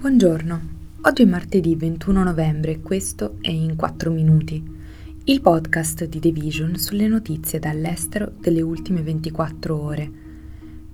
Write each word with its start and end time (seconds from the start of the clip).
Buongiorno, 0.00 0.60
oggi 1.02 1.24
è 1.24 1.26
martedì 1.26 1.76
21 1.76 2.22
novembre 2.22 2.72
e 2.72 2.80
questo 2.80 3.36
è 3.42 3.50
In 3.50 3.76
4 3.76 4.10
Minuti, 4.10 4.64
il 5.24 5.42
podcast 5.42 6.06
di 6.06 6.18
The 6.18 6.30
Vision 6.30 6.76
sulle 6.76 7.06
notizie 7.06 7.58
dall'estero 7.58 8.32
delle 8.40 8.62
ultime 8.62 9.02
24 9.02 9.78
ore. 9.78 10.10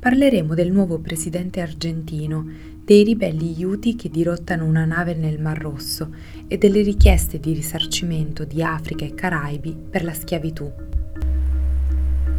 Parleremo 0.01 0.55
del 0.55 0.73
nuovo 0.73 0.99
presidente 0.99 1.61
argentino, 1.61 2.51
dei 2.85 3.05
ribelli 3.05 3.55
Houthi 3.63 3.95
che 3.95 4.09
dirottano 4.09 4.65
una 4.65 4.85
nave 4.85 5.15
nel 5.15 5.41
Mar 5.41 5.61
Rosso 5.61 6.13
e 6.49 6.59
delle 6.59 6.83
richieste 6.83 7.39
di 7.39 7.53
risarcimento 7.53 8.45
di 8.45 8.61
Africa 8.61 9.05
e 9.05 9.15
Caraibi 9.15 9.77
per 9.89 10.03
la 10.03 10.15
schiavitù. 10.15 10.69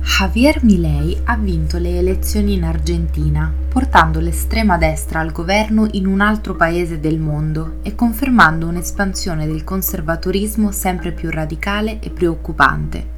Javier 0.10 0.64
Milei 0.64 1.16
ha 1.26 1.36
vinto 1.36 1.78
le 1.78 1.98
elezioni 1.98 2.54
in 2.54 2.64
Argentina, 2.64 3.54
portando 3.68 4.20
l'estrema 4.22 4.78
destra 4.78 5.20
al 5.20 5.34
governo 5.34 5.86
in 5.92 6.08
un 6.08 6.22
altro 6.22 6.56
paese 6.56 7.02
del 7.02 7.20
mondo 7.20 7.80
e 7.84 7.94
confermando 7.94 8.68
un'espansione 8.68 9.46
del 9.46 9.66
conservatorismo 9.66 10.72
sempre 10.72 11.12
più 11.12 11.30
radicale 11.30 12.00
e 12.00 12.10
preoccupante. 12.10 13.16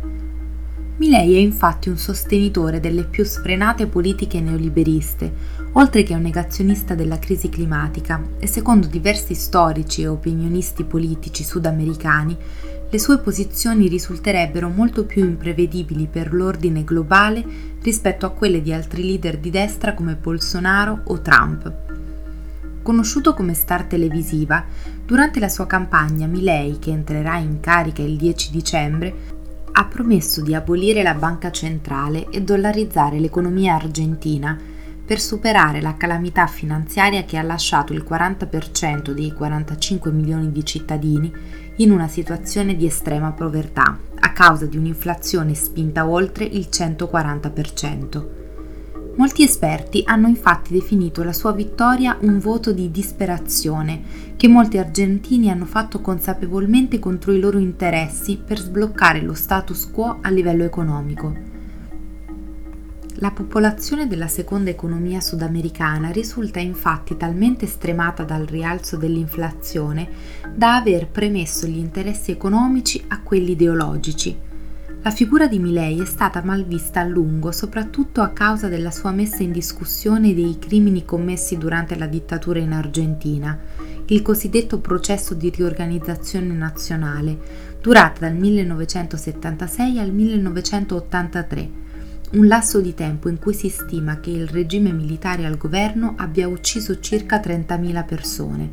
Milei 0.97 1.35
è 1.35 1.39
infatti 1.39 1.87
un 1.87 1.97
sostenitore 1.97 2.81
delle 2.81 3.05
più 3.05 3.23
sfrenate 3.23 3.85
politiche 3.85 4.41
neoliberiste, 4.41 5.31
oltre 5.73 6.03
che 6.03 6.15
un 6.15 6.21
negazionista 6.21 6.95
della 6.95 7.19
crisi 7.19 7.47
climatica 7.49 8.21
e 8.39 8.47
secondo 8.47 8.87
diversi 8.87 9.35
storici 9.35 10.01
e 10.01 10.07
opinionisti 10.07 10.83
politici 10.83 11.43
sudamericani 11.43 12.35
le 12.91 12.97
sue 12.97 13.19
posizioni 13.19 13.87
risulterebbero 13.87 14.67
molto 14.67 15.05
più 15.05 15.23
imprevedibili 15.23 16.07
per 16.07 16.33
l'ordine 16.33 16.83
globale 16.83 17.45
rispetto 17.83 18.25
a 18.25 18.31
quelle 18.31 18.63
di 18.63 18.73
altri 18.73 19.03
leader 19.03 19.37
di 19.37 19.51
destra 19.51 19.93
come 19.93 20.15
Bolsonaro 20.15 21.01
o 21.03 21.21
Trump. 21.21 21.71
Conosciuto 22.81 23.35
come 23.35 23.53
star 23.53 23.83
televisiva, 23.83 24.65
durante 25.05 25.39
la 25.39 25.49
sua 25.49 25.67
campagna 25.67 26.25
Milei, 26.25 26.79
che 26.79 26.89
entrerà 26.89 27.37
in 27.37 27.59
carica 27.59 28.01
il 28.01 28.17
10 28.17 28.51
dicembre, 28.51 29.13
ha 29.71 29.85
promesso 29.85 30.41
di 30.41 30.55
abolire 30.55 31.03
la 31.03 31.13
banca 31.13 31.51
centrale 31.51 32.27
e 32.29 32.41
dollarizzare 32.41 33.19
l'economia 33.19 33.75
argentina 33.75 34.57
per 35.05 35.19
superare 35.19 35.81
la 35.81 35.95
calamità 35.95 36.47
finanziaria 36.47 37.23
che 37.23 37.37
ha 37.37 37.43
lasciato 37.43 37.93
il 37.93 38.05
40% 38.07 39.11
dei 39.11 39.31
45 39.31 40.11
milioni 40.11 40.51
di 40.51 40.65
cittadini 40.65 41.31
in 41.79 41.91
una 41.91 42.07
situazione 42.07 42.75
di 42.75 42.85
estrema 42.85 43.31
povertà 43.31 43.97
a 44.19 44.33
causa 44.33 44.65
di 44.65 44.75
un'inflazione 44.77 45.53
spinta 45.53 46.07
oltre 46.07 46.43
il 46.43 46.67
140%. 46.69 48.37
Molti 49.15 49.43
esperti 49.43 50.01
hanno 50.05 50.27
infatti 50.27 50.73
definito 50.73 51.23
la 51.23 51.33
sua 51.33 51.51
vittoria 51.51 52.17
un 52.21 52.39
voto 52.39 52.71
di 52.71 52.91
disperazione 52.91 54.01
che 54.35 54.47
molti 54.47 54.77
argentini 54.77 55.49
hanno 55.49 55.65
fatto 55.65 55.99
consapevolmente 55.99 56.99
contro 56.99 57.31
i 57.33 57.39
loro 57.39 57.57
interessi 57.57 58.37
per 58.37 58.59
sbloccare 58.59 59.21
lo 59.21 59.33
status 59.33 59.89
quo 59.91 60.19
a 60.21 60.29
livello 60.29 60.63
economico. 60.63 61.48
La 63.21 63.31
popolazione 63.31 64.07
della 64.07 64.29
seconda 64.29 64.69
economia 64.69 65.19
sudamericana 65.19 66.09
risulta 66.09 66.59
infatti 66.59 67.17
talmente 67.17 67.65
stremata 67.65 68.23
dal 68.23 68.45
rialzo 68.45 68.95
dell'inflazione 68.95 70.07
da 70.55 70.77
aver 70.77 71.09
premesso 71.09 71.67
gli 71.67 71.79
interessi 71.79 72.31
economici 72.31 73.03
a 73.09 73.21
quelli 73.21 73.51
ideologici. 73.51 74.37
La 75.01 75.11
figura 75.11 75.47
di 75.47 75.59
Milei 75.59 75.99
è 75.99 76.05
stata 76.05 76.41
mal 76.43 76.63
vista 76.63 77.01
a 77.01 77.03
lungo, 77.03 77.51
soprattutto 77.51 78.21
a 78.21 78.29
causa 78.29 78.69
della 78.69 78.91
sua 78.91 79.11
messa 79.11 79.43
in 79.43 79.51
discussione 79.51 80.33
dei 80.33 80.57
crimini 80.57 81.03
commessi 81.03 81.57
durante 81.57 81.97
la 81.97 82.07
dittatura 82.07 82.59
in 82.59 82.71
Argentina, 82.71 83.57
il 84.05 84.21
cosiddetto 84.21 84.79
processo 84.79 85.33
di 85.33 85.49
riorganizzazione 85.49 86.53
nazionale, 86.53 87.37
durata 87.81 88.21
dal 88.21 88.35
1976 88.35 89.99
al 89.99 90.11
1983 90.13 91.87
un 92.31 92.45
lasso 92.45 92.79
di 92.79 92.93
tempo 92.93 93.27
in 93.27 93.39
cui 93.39 93.55
si 93.55 93.69
stima 93.69 94.19
che 94.19 94.29
il 94.29 94.47
regime 94.47 94.91
militare 94.91 95.45
al 95.45 95.57
governo 95.57 96.13
abbia 96.17 96.47
ucciso 96.47 96.99
circa 96.99 97.39
30.000 97.39 98.05
persone. 98.05 98.71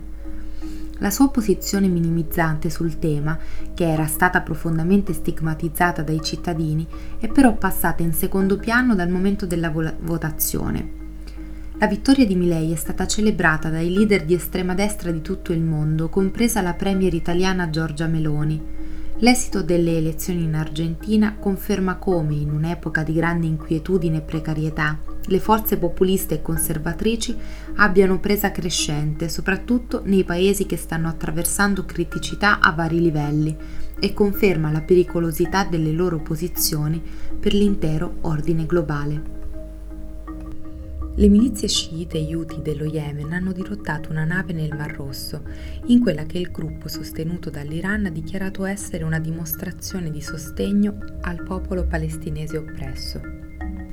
La 0.98 1.10
sua 1.10 1.30
posizione 1.30 1.88
minimizzante 1.88 2.68
sul 2.68 2.98
tema, 2.98 3.38
che 3.72 3.90
era 3.90 4.06
stata 4.06 4.42
profondamente 4.42 5.14
stigmatizzata 5.14 6.02
dai 6.02 6.20
cittadini, 6.22 6.86
è 7.18 7.28
però 7.28 7.54
passata 7.54 8.02
in 8.02 8.12
secondo 8.12 8.58
piano 8.58 8.94
dal 8.94 9.08
momento 9.08 9.46
della 9.46 9.70
vo- 9.70 9.94
votazione. 10.00 11.04
La 11.78 11.86
vittoria 11.86 12.26
di 12.26 12.34
Milei 12.34 12.72
è 12.72 12.76
stata 12.76 13.06
celebrata 13.06 13.70
dai 13.70 13.90
leader 13.90 14.24
di 14.24 14.34
estrema 14.34 14.74
destra 14.74 15.10
di 15.10 15.22
tutto 15.22 15.52
il 15.52 15.60
mondo, 15.60 16.10
compresa 16.10 16.60
la 16.60 16.74
premier 16.74 17.12
italiana 17.14 17.70
Giorgia 17.70 18.06
Meloni, 18.06 18.75
L'esito 19.20 19.62
delle 19.62 19.96
elezioni 19.96 20.42
in 20.42 20.54
Argentina 20.54 21.36
conferma 21.38 21.96
come, 21.96 22.34
in 22.34 22.50
un'epoca 22.50 23.02
di 23.02 23.14
grande 23.14 23.46
inquietudine 23.46 24.18
e 24.18 24.20
precarietà, 24.20 24.98
le 25.28 25.40
forze 25.40 25.78
populiste 25.78 26.34
e 26.34 26.42
conservatrici 26.42 27.34
abbiano 27.76 28.20
presa 28.20 28.50
crescente, 28.50 29.30
soprattutto 29.30 30.02
nei 30.04 30.24
paesi 30.24 30.66
che 30.66 30.76
stanno 30.76 31.08
attraversando 31.08 31.86
criticità 31.86 32.60
a 32.60 32.72
vari 32.72 33.00
livelli, 33.00 33.56
e 33.98 34.12
conferma 34.12 34.70
la 34.70 34.82
pericolosità 34.82 35.64
delle 35.64 35.92
loro 35.92 36.18
posizioni 36.18 37.02
per 37.40 37.54
l'intero 37.54 38.16
ordine 38.20 38.66
globale. 38.66 39.35
Le 41.18 41.28
milizie 41.28 41.66
sciite 41.66 42.18
Houthi 42.18 42.60
dello 42.60 42.84
Yemen 42.84 43.32
hanno 43.32 43.52
dirottato 43.52 44.10
una 44.10 44.24
nave 44.26 44.52
nel 44.52 44.76
Mar 44.76 44.94
Rosso, 44.94 45.44
in 45.86 45.98
quella 45.98 46.26
che 46.26 46.36
il 46.36 46.50
gruppo 46.50 46.88
sostenuto 46.88 47.48
dall'Iran 47.48 48.04
ha 48.04 48.10
dichiarato 48.10 48.66
essere 48.66 49.02
una 49.02 49.18
dimostrazione 49.18 50.10
di 50.10 50.20
sostegno 50.20 50.98
al 51.22 51.42
popolo 51.42 51.86
palestinese 51.86 52.58
oppresso. 52.58 53.22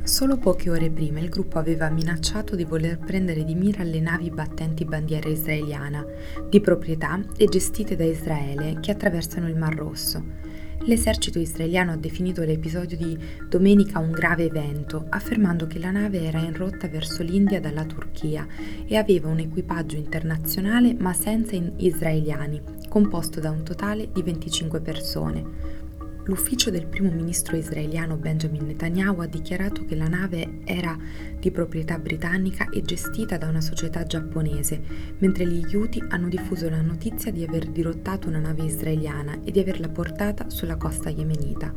Solo 0.03 0.35
poche 0.35 0.69
ore 0.69 0.91
prima 0.91 1.21
il 1.21 1.29
gruppo 1.29 1.59
aveva 1.59 1.89
minacciato 1.89 2.57
di 2.57 2.65
voler 2.65 2.99
prendere 2.99 3.45
di 3.45 3.55
mira 3.55 3.83
le 3.83 4.01
navi 4.01 4.29
battenti 4.29 4.83
bandiera 4.83 5.29
israeliana, 5.29 6.05
di 6.49 6.59
proprietà 6.59 7.23
e 7.37 7.45
gestite 7.45 7.95
da 7.95 8.03
Israele, 8.03 8.79
che 8.81 8.91
attraversano 8.91 9.47
il 9.47 9.55
Mar 9.55 9.75
Rosso 9.75 10.52
L'esercito 10.85 11.39
israeliano 11.39 11.91
ha 11.91 11.95
definito 11.95 12.43
l'episodio 12.43 12.97
di 12.97 13.17
domenica 13.47 13.99
un 13.99 14.11
grave 14.11 14.45
evento, 14.45 15.05
affermando 15.09 15.65
che 15.65 15.79
la 15.79 15.91
nave 15.91 16.21
era 16.21 16.39
in 16.39 16.55
rotta 16.55 16.87
verso 16.87 17.23
l'India 17.23 17.61
dalla 17.61 17.85
Turchia 17.85 18.45
e 18.85 18.97
aveva 18.97 19.29
un 19.29 19.39
equipaggio 19.39 19.95
internazionale 19.95 20.93
ma 20.93 21.13
senza 21.13 21.55
israeliani, 21.77 22.61
composto 22.89 23.39
da 23.39 23.49
un 23.49 23.63
totale 23.63 24.09
di 24.11 24.21
25 24.21 24.81
persone. 24.81 25.82
L'ufficio 26.25 26.69
del 26.69 26.87
primo 26.87 27.11
ministro 27.11 27.57
israeliano 27.57 28.15
Benjamin 28.15 28.65
Netanyahu 28.67 29.19
ha 29.19 29.27
dichiarato 29.27 29.83
che 29.83 29.95
la 29.95 30.07
nave 30.07 30.59
era 30.63 30.97
di 31.37 31.51
proprietà 31.51 31.99
britannica 31.99 32.69
e 32.69 32.81
gestita 32.81 33.37
da 33.37 33.49
una 33.49 33.59
società 33.59 34.05
giapponese, 34.05 34.81
mentre 35.17 35.45
gli 35.45 35.75
Houthi 35.75 36.01
hanno 36.07 36.29
diffuso 36.29 36.69
la 36.69 36.81
notizia 36.81 37.29
di 37.29 37.43
aver 37.43 37.67
dirottato 37.67 38.29
una 38.29 38.39
nave 38.39 38.63
israeliana 38.63 39.39
e 39.43 39.51
di 39.51 39.59
averla 39.59 39.89
portata 39.89 40.49
sulla 40.49 40.77
costa 40.77 41.09
yemenita. 41.09 41.73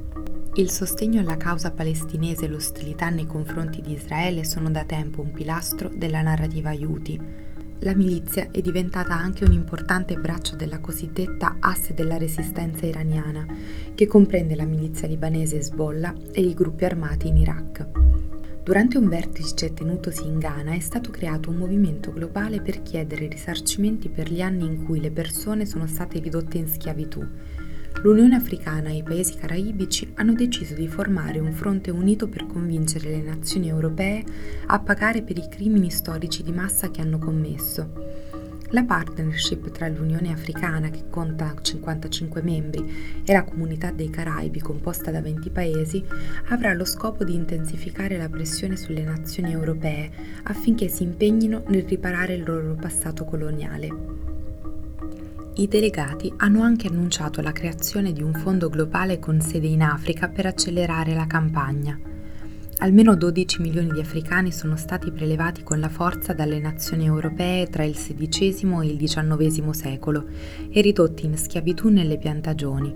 Il 0.54 0.70
sostegno 0.70 1.20
alla 1.20 1.36
causa 1.36 1.72
palestinese 1.72 2.44
e 2.44 2.48
l'ostilità 2.48 3.10
nei 3.10 3.26
confronti 3.26 3.80
di 3.80 3.94
Israele 3.94 4.44
sono 4.44 4.70
da 4.70 4.84
tempo 4.84 5.22
un 5.22 5.32
pilastro 5.32 5.90
della 5.92 6.22
narrativa 6.22 6.70
Houthi 6.70 7.20
la 7.80 7.94
milizia 7.94 8.48
è 8.50 8.60
diventata 8.60 9.14
anche 9.14 9.44
un 9.44 9.52
importante 9.52 10.16
braccio 10.16 10.56
della 10.56 10.80
cosiddetta 10.80 11.56
asse 11.60 11.92
della 11.94 12.16
resistenza 12.16 12.86
iraniana, 12.86 13.46
che 13.94 14.06
comprende 14.06 14.54
la 14.54 14.64
milizia 14.64 15.06
libanese 15.06 15.58
Hezbollah 15.58 16.14
e 16.32 16.40
i 16.40 16.54
gruppi 16.54 16.84
armati 16.84 17.28
in 17.28 17.36
Iraq. 17.36 17.86
Durante 18.62 18.98
un 18.98 19.08
vertice 19.08 19.72
tenutosi 19.74 20.26
in 20.26 20.38
Ghana 20.38 20.72
è 20.72 20.80
stato 20.80 21.10
creato 21.10 21.50
un 21.50 21.56
movimento 21.56 22.12
globale 22.12 22.60
per 22.60 22.82
chiedere 22.82 23.28
risarcimenti 23.28 24.08
per 24.08 24.32
gli 24.32 24.40
anni 24.40 24.64
in 24.64 24.82
cui 24.84 25.00
le 25.00 25.12
persone 25.12 25.66
sono 25.66 25.86
state 25.86 26.18
ridotte 26.18 26.58
in 26.58 26.66
schiavitù 26.66 27.24
l'Unione 28.06 28.36
Africana 28.36 28.90
e 28.90 28.98
i 28.98 29.02
paesi 29.02 29.34
caraibici 29.34 30.12
hanno 30.14 30.32
deciso 30.32 30.74
di 30.74 30.86
formare 30.86 31.40
un 31.40 31.52
fronte 31.52 31.90
unito 31.90 32.28
per 32.28 32.46
convincere 32.46 33.10
le 33.10 33.20
nazioni 33.20 33.68
europee 33.68 34.22
a 34.66 34.78
pagare 34.78 35.22
per 35.22 35.36
i 35.38 35.48
crimini 35.48 35.90
storici 35.90 36.44
di 36.44 36.52
massa 36.52 36.92
che 36.92 37.00
hanno 37.00 37.18
commesso. 37.18 37.90
La 38.70 38.84
partnership 38.84 39.72
tra 39.72 39.88
l'Unione 39.88 40.30
Africana, 40.30 40.88
che 40.88 41.08
conta 41.10 41.52
55 41.60 42.42
membri, 42.42 43.22
e 43.24 43.32
la 43.32 43.42
Comunità 43.42 43.90
dei 43.90 44.08
Caraibi, 44.08 44.60
composta 44.60 45.10
da 45.10 45.20
20 45.20 45.50
paesi, 45.50 46.04
avrà 46.50 46.74
lo 46.74 46.84
scopo 46.84 47.24
di 47.24 47.34
intensificare 47.34 48.16
la 48.16 48.28
pressione 48.28 48.76
sulle 48.76 49.02
nazioni 49.02 49.50
europee 49.50 50.10
affinché 50.44 50.86
si 50.86 51.02
impegnino 51.02 51.64
nel 51.66 51.82
riparare 51.82 52.34
il 52.34 52.44
loro 52.44 52.74
passato 52.74 53.24
coloniale. 53.24 54.16
I 55.58 55.68
delegati 55.68 56.30
hanno 56.36 56.60
anche 56.60 56.86
annunciato 56.86 57.40
la 57.40 57.50
creazione 57.50 58.12
di 58.12 58.22
un 58.22 58.34
fondo 58.34 58.68
globale 58.68 59.18
con 59.18 59.40
sede 59.40 59.68
in 59.68 59.80
Africa 59.80 60.28
per 60.28 60.44
accelerare 60.44 61.14
la 61.14 61.26
campagna. 61.26 61.98
Almeno 62.80 63.16
12 63.16 63.62
milioni 63.62 63.90
di 63.90 64.00
africani 64.00 64.52
sono 64.52 64.76
stati 64.76 65.10
prelevati 65.10 65.62
con 65.62 65.80
la 65.80 65.88
forza 65.88 66.34
dalle 66.34 66.60
nazioni 66.60 67.06
europee 67.06 67.68
tra 67.68 67.84
il 67.84 67.94
XVI 67.94 68.82
e 68.82 68.86
il 68.86 68.98
XIX 68.98 69.70
secolo 69.70 70.26
e 70.70 70.78
ridotti 70.82 71.24
in 71.24 71.38
schiavitù 71.38 71.88
nelle 71.88 72.18
piantagioni. 72.18 72.94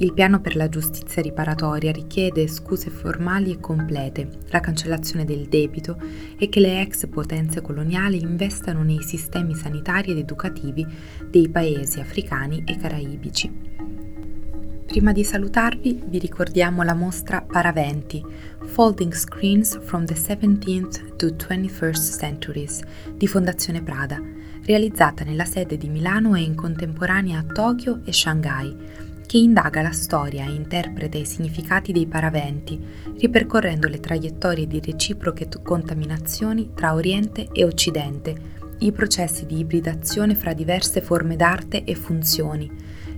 Il 0.00 0.14
piano 0.14 0.40
per 0.40 0.56
la 0.56 0.70
giustizia 0.70 1.20
riparatoria 1.20 1.92
richiede 1.92 2.48
scuse 2.48 2.88
formali 2.88 3.52
e 3.52 3.60
complete, 3.60 4.30
la 4.48 4.58
cancellazione 4.58 5.26
del 5.26 5.46
debito 5.46 6.00
e 6.38 6.48
che 6.48 6.58
le 6.58 6.80
ex 6.80 7.06
potenze 7.06 7.60
coloniali 7.60 8.18
investano 8.18 8.82
nei 8.82 9.02
sistemi 9.02 9.54
sanitari 9.54 10.12
ed 10.12 10.16
educativi 10.16 10.86
dei 11.28 11.50
paesi 11.50 12.00
africani 12.00 12.64
e 12.64 12.78
caraibici. 12.78 13.52
Prima 14.86 15.12
di 15.12 15.22
salutarvi 15.22 16.04
vi 16.06 16.18
ricordiamo 16.18 16.82
la 16.82 16.94
mostra 16.94 17.42
Paraventi, 17.42 18.24
Folding 18.64 19.12
Screens 19.12 19.78
from 19.82 20.06
the 20.06 20.14
17th 20.14 21.16
to 21.16 21.26
21st 21.26 22.18
Centuries 22.18 22.80
di 23.14 23.26
Fondazione 23.26 23.82
Prada, 23.82 24.18
realizzata 24.64 25.24
nella 25.24 25.44
sede 25.44 25.76
di 25.76 25.90
Milano 25.90 26.36
e 26.36 26.40
in 26.40 26.54
contemporanea 26.54 27.40
a 27.40 27.44
Tokyo 27.44 28.00
e 28.06 28.14
Shanghai, 28.14 28.74
che 29.30 29.38
indaga 29.38 29.80
la 29.80 29.92
storia 29.92 30.44
e 30.44 30.50
interpreta 30.50 31.16
i 31.16 31.24
significati 31.24 31.92
dei 31.92 32.06
paraventi, 32.06 32.84
ripercorrendo 33.16 33.86
le 33.86 34.00
traiettorie 34.00 34.66
di 34.66 34.80
reciproche 34.80 35.46
contaminazioni 35.62 36.72
tra 36.74 36.94
Oriente 36.94 37.46
e 37.52 37.62
Occidente, 37.62 38.34
i 38.78 38.90
processi 38.90 39.46
di 39.46 39.60
ibridazione 39.60 40.34
fra 40.34 40.52
diverse 40.52 41.00
forme 41.00 41.36
d'arte 41.36 41.84
e 41.84 41.94
funzioni, 41.94 42.68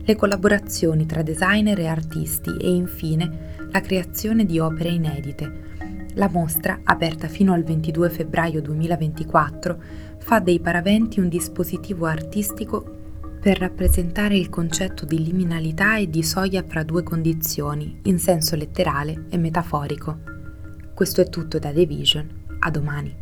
le 0.05 0.15
collaborazioni 0.15 1.07
tra 1.07 1.23
designer 1.23 1.79
e 1.79 1.87
artisti 1.87 2.55
e 2.61 2.69
infine 2.69 3.69
la 3.71 3.81
creazione 3.81 4.45
di 4.45 4.59
opere 4.59 4.91
inedite. 4.91 5.71
La 6.17 6.29
mostra, 6.29 6.81
aperta 6.85 7.27
fino 7.27 7.55
al 7.55 7.63
22 7.63 8.11
febbraio 8.11 8.61
2024, 8.61 9.83
fa 10.19 10.41
dei 10.41 10.61
paraventi 10.61 11.21
un 11.21 11.31
dispositivo 11.31 12.05
artistico 12.05 13.01
per 13.43 13.59
rappresentare 13.59 14.37
il 14.37 14.49
concetto 14.49 15.05
di 15.05 15.21
liminalità 15.21 15.97
e 15.97 16.09
di 16.09 16.23
soglia 16.23 16.63
fra 16.63 16.85
due 16.85 17.03
condizioni, 17.03 17.99
in 18.05 18.21
senso 18.21 18.55
letterale 18.55 19.25
e 19.31 19.37
metaforico. 19.37 20.21
Questo 20.95 21.23
è 21.23 21.29
tutto 21.29 21.59
da 21.59 21.73
The 21.73 21.85
Vision, 21.85 22.31
a 22.61 22.71
domani. 22.71 23.22